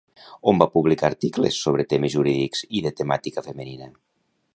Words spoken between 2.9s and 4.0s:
temàtica femenina?